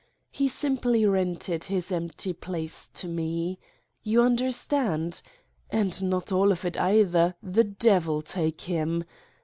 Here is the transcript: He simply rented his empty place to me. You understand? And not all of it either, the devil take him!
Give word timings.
He 0.31 0.47
simply 0.47 1.05
rented 1.05 1.65
his 1.65 1.91
empty 1.91 2.33
place 2.33 2.87
to 2.95 3.07
me. 3.07 3.59
You 4.01 4.23
understand? 4.23 5.21
And 5.69 6.01
not 6.09 6.31
all 6.31 6.51
of 6.51 6.65
it 6.65 6.75
either, 6.75 7.35
the 7.43 7.65
devil 7.65 8.23
take 8.23 8.61
him! 8.61 9.03